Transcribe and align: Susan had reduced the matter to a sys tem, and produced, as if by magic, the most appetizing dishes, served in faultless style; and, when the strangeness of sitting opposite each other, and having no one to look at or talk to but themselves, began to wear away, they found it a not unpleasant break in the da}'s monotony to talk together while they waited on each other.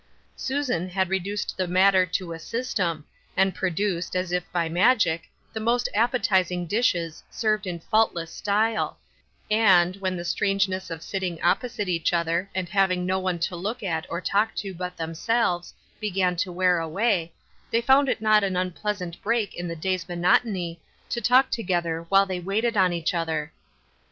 Susan 0.35 0.89
had 0.89 1.11
reduced 1.11 1.55
the 1.55 1.67
matter 1.67 2.07
to 2.07 2.33
a 2.33 2.37
sys 2.37 2.73
tem, 2.73 3.05
and 3.37 3.53
produced, 3.53 4.15
as 4.15 4.31
if 4.31 4.51
by 4.51 4.67
magic, 4.67 5.29
the 5.53 5.59
most 5.59 5.87
appetizing 5.93 6.65
dishes, 6.65 7.21
served 7.29 7.67
in 7.67 7.79
faultless 7.79 8.33
style; 8.33 8.97
and, 9.51 9.97
when 9.97 10.17
the 10.17 10.25
strangeness 10.25 10.89
of 10.89 11.03
sitting 11.03 11.39
opposite 11.43 11.87
each 11.87 12.13
other, 12.13 12.49
and 12.55 12.67
having 12.67 13.05
no 13.05 13.19
one 13.19 13.37
to 13.37 13.55
look 13.55 13.83
at 13.83 14.07
or 14.09 14.19
talk 14.19 14.55
to 14.55 14.73
but 14.73 14.97
themselves, 14.97 15.71
began 15.99 16.35
to 16.35 16.51
wear 16.51 16.79
away, 16.79 17.31
they 17.69 17.79
found 17.79 18.09
it 18.09 18.21
a 18.21 18.23
not 18.23 18.43
unpleasant 18.43 19.21
break 19.21 19.53
in 19.53 19.67
the 19.67 19.75
da}'s 19.75 20.09
monotony 20.09 20.81
to 21.09 21.21
talk 21.21 21.51
together 21.51 22.07
while 22.09 22.25
they 22.25 22.39
waited 22.39 22.75
on 22.75 22.91
each 22.91 23.13
other. 23.13 23.53